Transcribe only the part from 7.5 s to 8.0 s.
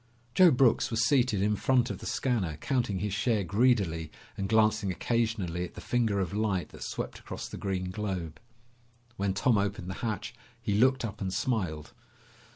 green